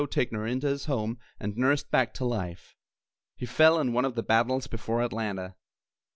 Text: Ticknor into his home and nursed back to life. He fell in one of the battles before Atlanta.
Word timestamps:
Ticknor 0.09 0.47
into 0.47 0.65
his 0.65 0.85
home 0.85 1.19
and 1.39 1.55
nursed 1.55 1.91
back 1.91 2.11
to 2.15 2.25
life. 2.25 2.75
He 3.35 3.45
fell 3.45 3.79
in 3.79 3.93
one 3.93 4.03
of 4.03 4.15
the 4.15 4.23
battles 4.23 4.65
before 4.65 5.03
Atlanta. 5.03 5.53